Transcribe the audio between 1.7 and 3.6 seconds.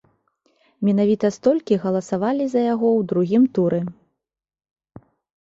галасавалі за яго ў другім